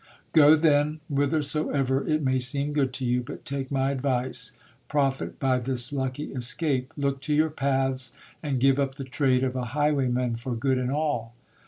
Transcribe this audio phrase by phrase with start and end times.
[0.33, 0.55] Go.
[0.55, 3.21] then, whithersoever it may seem good to you.
[3.21, 4.53] But take my advice;
[4.87, 6.91] profit by this lucky escape.
[6.97, 8.11] Look to your paths,
[8.41, 11.35] and give up the trade of a high wayman for good and all.